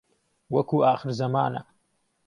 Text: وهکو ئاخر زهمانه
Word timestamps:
وهکو 0.53 0.75
ئاخر 0.85 1.09
زهمانه 1.19 1.61